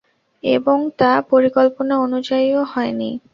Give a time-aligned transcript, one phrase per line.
[0.43, 3.09] এবং তা পরিকল্পনা অনুযায়ীও হয়নি।